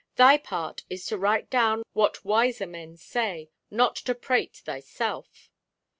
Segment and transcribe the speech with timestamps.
[0.15, 5.51] "Thy part is to write down what wiser men say, not to prate thyself."